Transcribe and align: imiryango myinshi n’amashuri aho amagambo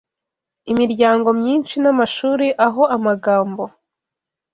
imiryango 0.71 1.27
myinshi 1.39 1.75
n’amashuri 1.83 2.47
aho 2.65 2.81
amagambo 2.95 3.63